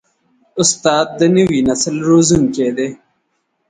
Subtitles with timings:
[0.61, 2.89] استاد د نوي نسل روزونکی دی.